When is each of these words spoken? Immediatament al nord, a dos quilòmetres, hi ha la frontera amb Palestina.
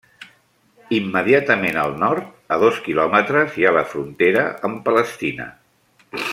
Immediatament 0.99 1.77
al 1.81 1.93
nord, 2.05 2.31
a 2.55 2.59
dos 2.65 2.81
quilòmetres, 2.87 3.59
hi 3.61 3.67
ha 3.69 3.77
la 3.79 3.87
frontera 3.93 4.47
amb 4.71 4.85
Palestina. 4.89 5.49